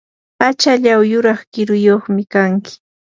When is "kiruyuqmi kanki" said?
1.53-2.73